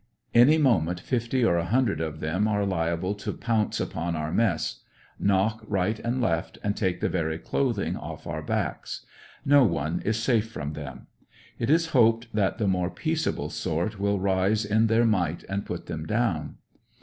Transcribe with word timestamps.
Any 0.33 0.57
moment 0.57 0.99
fifty 0.99 1.45
or 1.45 1.57
a 1.57 1.65
hundred 1.65 2.01
of 2.01 2.21
them 2.21 2.47
are 2.47 2.65
liable 2.65 3.13
to 3.13 3.31
pounce 3.31 3.79
upon 3.79 4.15
our 4.15 4.31
mess, 4.33 4.79
knock 5.19 5.63
right 5.67 5.99
and 5.99 6.19
left 6.19 6.57
and 6.63 6.75
take 6.75 7.01
the 7.01 7.07
very 7.07 7.37
clothing 7.37 7.95
off 7.95 8.25
our 8.25 8.41
backs. 8.41 9.05
No 9.45 9.63
one 9.63 10.01
is 10.03 10.17
safe 10.17 10.49
from 10.49 10.73
them. 10.73 11.05
It 11.59 11.69
is 11.69 11.89
hoped 11.93 12.33
that 12.33 12.57
the 12.57 12.67
more 12.67 12.89
peac 12.89 13.31
able 13.31 13.51
sort 13.51 13.99
will 13.99 14.19
rise 14.19 14.65
m 14.65 14.87
their 14.87 15.05
might 15.05 15.43
and 15.47 15.67
put 15.67 15.85
them 15.85 16.07
down. 16.07 16.55